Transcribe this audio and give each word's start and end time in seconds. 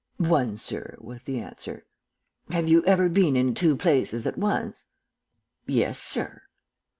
"'One, 0.17 0.57
sir,' 0.57 0.95
was 0.99 1.21
the 1.21 1.37
answer. 1.39 1.85
"'Have 2.49 2.67
you 2.67 2.83
ever 2.85 3.07
been 3.07 3.35
in 3.35 3.53
two 3.53 3.75
places 3.77 4.25
at 4.25 4.35
once?' 4.35 4.85
"'Yes, 5.67 6.01
sir.' 6.01 6.41